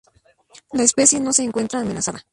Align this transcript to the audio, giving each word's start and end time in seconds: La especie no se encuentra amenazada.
La 0.71 0.81
especie 0.81 1.19
no 1.19 1.31
se 1.31 1.43
encuentra 1.43 1.81
amenazada. 1.81 2.25